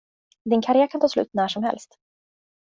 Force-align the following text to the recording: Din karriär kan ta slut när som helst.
Din 0.49 0.61
karriär 0.61 0.87
kan 0.87 1.01
ta 1.01 1.09
slut 1.09 1.33
när 1.33 1.47
som 1.47 1.63
helst. 1.63 1.97